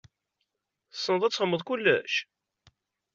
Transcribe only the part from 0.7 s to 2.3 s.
Tessneḍ ad txedmeḍ kullec?